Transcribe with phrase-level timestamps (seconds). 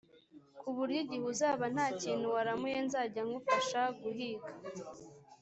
[0.59, 4.51] ku buryo igihe uzaba nta kintu waramuye nzajya ngufasha guhiga